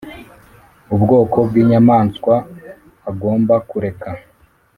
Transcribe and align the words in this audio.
Ubwoko 0.95 1.37
bw 1.47 1.53
inyamaswa 1.63 2.35
agomba 3.09 3.55
kureka 3.69 4.09